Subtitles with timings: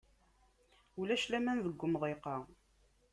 [0.99, 2.37] Ulac laman deg umḍiq-a.